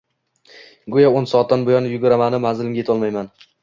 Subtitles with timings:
[0.95, 3.35] Go`yo o`n soatdan buyon yuguraman-u, manzilimga etolmayman